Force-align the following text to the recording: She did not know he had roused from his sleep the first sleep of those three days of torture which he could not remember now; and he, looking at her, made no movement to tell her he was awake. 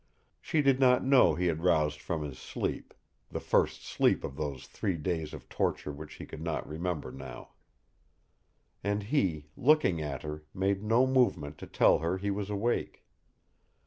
She 0.41 0.63
did 0.63 0.79
not 0.79 1.03
know 1.05 1.35
he 1.35 1.45
had 1.45 1.61
roused 1.61 2.01
from 2.01 2.23
his 2.23 2.39
sleep 2.39 2.95
the 3.29 3.39
first 3.39 3.85
sleep 3.85 4.23
of 4.23 4.35
those 4.35 4.65
three 4.65 4.97
days 4.97 5.31
of 5.31 5.47
torture 5.47 5.91
which 5.91 6.15
he 6.15 6.25
could 6.25 6.41
not 6.41 6.67
remember 6.67 7.11
now; 7.11 7.49
and 8.83 9.03
he, 9.03 9.49
looking 9.55 10.01
at 10.01 10.23
her, 10.23 10.43
made 10.55 10.81
no 10.81 11.05
movement 11.05 11.59
to 11.59 11.67
tell 11.67 11.99
her 11.99 12.17
he 12.17 12.31
was 12.31 12.49
awake. 12.49 13.05